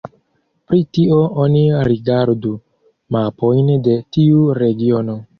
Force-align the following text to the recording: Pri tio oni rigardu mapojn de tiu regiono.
Pri 0.69 0.77
tio 0.97 1.17
oni 1.43 1.59
rigardu 1.87 2.53
mapojn 3.17 3.69
de 3.89 3.99
tiu 4.17 4.41
regiono. 4.61 5.19